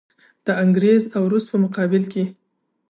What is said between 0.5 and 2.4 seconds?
انګریز او روس په مقابل کې.